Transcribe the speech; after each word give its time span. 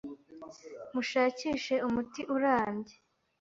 Mushakishe 0.93 1.73
umuti 1.87 2.21
urambye 2.35 2.95